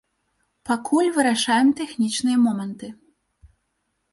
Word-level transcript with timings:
Пакуль 0.69 1.09
вырашаем 1.17 1.69
тэхнічныя 1.81 2.37
моманты. 2.47 2.87